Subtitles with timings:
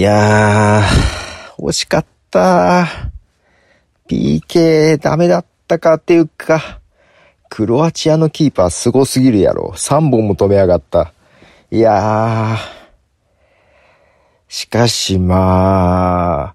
[0.00, 2.86] いやー、惜しかった。
[4.08, 6.80] PK ダメだったかっていうか、
[7.50, 9.74] クロアチアのキーパーすごすぎるやろ。
[9.76, 11.12] 3本も止めやがった。
[11.70, 12.58] いやー。
[14.48, 16.54] しかしま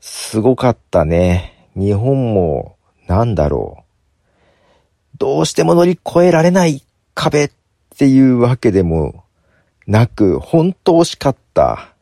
[0.00, 1.68] すごかったね。
[1.74, 2.76] 日本も、
[3.08, 3.84] なんだろ
[5.14, 5.18] う。
[5.18, 6.85] どうしても乗り越えられない
[7.16, 7.50] 壁っ
[7.96, 9.24] ていうわけでも
[9.86, 11.94] なく、本当惜しかった。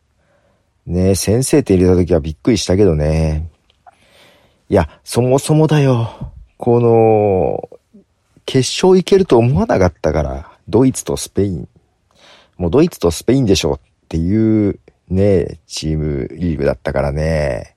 [0.87, 3.48] ね先生って入れた時はびっくりしたけどね。
[4.68, 6.32] いや、そもそもだよ。
[6.59, 8.02] この、
[8.45, 11.68] 決勝行けると思わなかったから、ドイツとスペイン。
[12.59, 17.76] もうドイツとスペインでしょっていうね、チームリーグだったからね。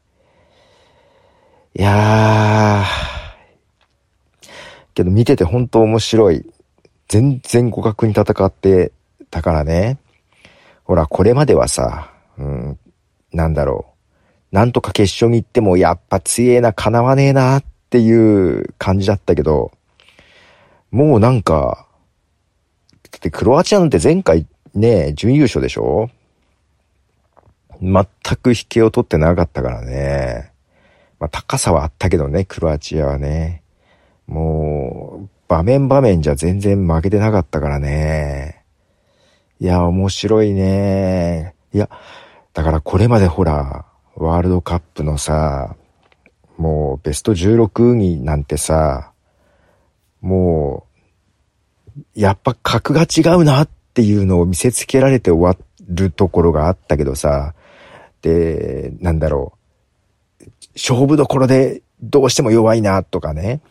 [1.76, 4.50] いやー、
[4.96, 6.50] けど見てて本当面白い。
[7.08, 8.92] 全然互角に戦って
[9.32, 9.98] たからね。
[10.84, 12.80] ほら、これまではさ、うん、
[13.34, 13.94] なんだろ
[14.52, 14.56] う。
[14.56, 19.72] なんとか決勝に行ってもやっぱ強えな、叶わねえなっていう感じだったけど、
[20.92, 21.88] もうなんか、
[23.12, 26.10] だってクロアチアなんて前回ね、準優勝でしょ？
[27.82, 28.06] 全
[28.42, 30.52] く引けを取ってなかったからね。
[31.20, 33.64] まあ高さはあったけどね、クロアチアはね。
[34.28, 38.64] もう、場面場面じゃ全然負けてなかったからね。
[39.60, 41.56] いや、面白いね。
[41.74, 41.90] いや、
[42.54, 45.76] だからこれまでほら、ワールドカップのさ、
[46.58, 49.12] もうベスト16になんてさ、
[50.22, 50.86] も
[51.96, 57.54] う、やっぱ格が違うなっていうのを見せつけられて終わるところがあったけどさ、
[58.22, 59.54] で、なんだろ
[60.42, 63.62] う、勝負どころでどうしても弱いなとかね、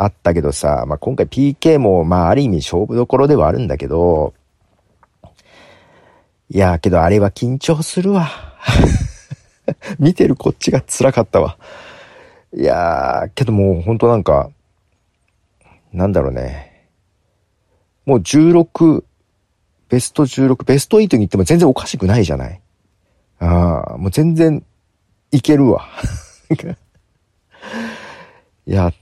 [0.00, 4.32] あったけどさ、まあ、今回 PK もまあある意味勝負どころではあるんだけど、
[6.50, 8.30] いやけどあれは緊張するわ。
[9.98, 11.58] 見てるこっちが辛かったわ。
[12.54, 14.50] いやー、けどもうほんとなんか、
[15.92, 16.86] なんだろうね。
[18.06, 19.02] もう16、
[19.88, 22.60] ベスト16、ベスト8に行っても全然おかしくないじゃない。
[23.40, 24.64] ああ、もう全然
[25.32, 25.88] いけるわ。
[28.64, 28.92] いや、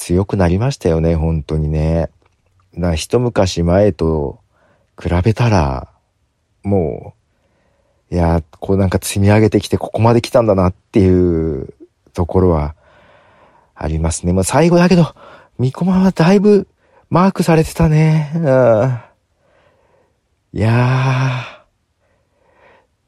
[0.00, 2.08] 強くなりましたよね、本当にね。
[2.72, 4.40] な、一昔前と
[4.98, 5.92] 比べたら、
[6.62, 7.14] も
[8.10, 11.74] う、いや、こうなんか積み上げてきてここまで来たんだなっていう
[12.14, 12.74] ところは
[13.74, 14.32] ありますね。
[14.32, 15.14] まあ最後だけど、
[15.58, 16.66] 三駒はだいぶ
[17.10, 18.32] マークされてたね。
[18.36, 18.40] うん、
[20.54, 21.44] いや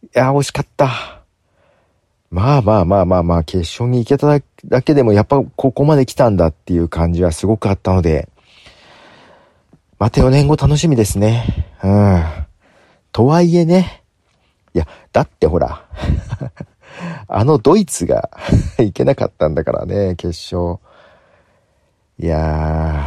[0.02, 1.21] ー、いや、惜しかった。
[2.32, 8.30] まあまあまあまあまあ、決勝に行けただけでもやっぱここまで来たんだっていう感じはすごくあったので、
[9.98, 11.68] また4年後楽しみですね。
[11.84, 12.24] うん。
[13.12, 14.02] とはいえね、
[14.72, 15.84] いや、だってほら、
[17.28, 18.30] あのドイツが
[18.80, 20.78] いけなかったんだからね、決勝。
[22.18, 23.04] いや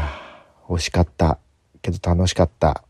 [0.69, 1.40] ー、惜しかった。
[1.81, 2.84] けど楽しかった。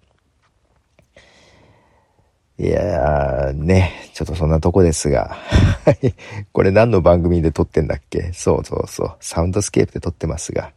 [2.57, 5.37] いやー、ね、ちょっとそんなとこですが。
[6.53, 8.31] これ何の番組で録ってんだっけ？
[8.33, 9.15] そうそうそう。
[9.19, 10.71] サウンドスケープで録ってますが。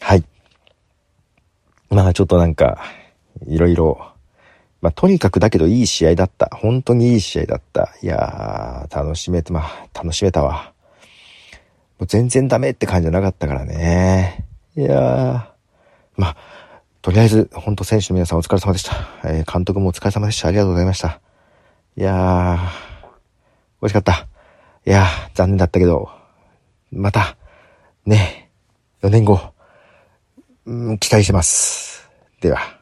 [0.00, 0.24] はい。
[1.90, 2.78] まあちょっとなんか、
[3.46, 4.12] いろいろ
[4.80, 6.50] まあ、とにかくだけどいい試合だった。
[6.52, 7.94] 本当にいい試合だった。
[8.00, 10.72] いやー、楽しめて、まあ、楽しめたわ。
[11.98, 14.44] もう全然ダメって感じじゃなかったからね。
[14.76, 15.00] いやー、
[16.16, 16.36] まあ、
[17.08, 18.94] とりあえず、本当選手の皆さんお疲れ様でした。
[19.24, 20.48] えー、監督もお疲れ様でした。
[20.48, 21.22] ありがとうございました。
[21.96, 22.56] いやー、
[23.80, 24.28] 美味しかった。
[24.84, 26.10] いやー、残念だったけど、
[26.92, 27.38] また、
[28.04, 28.50] ね、
[29.00, 29.40] 4年後、
[30.66, 32.10] うん、期待してます。
[32.42, 32.77] では。